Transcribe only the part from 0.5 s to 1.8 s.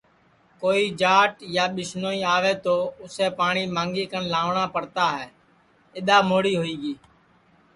کوئی جاٹ یا